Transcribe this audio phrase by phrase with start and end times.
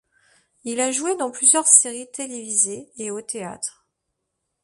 [0.63, 3.85] Il a joué dans plusieurs séries télévisées et au théâtre.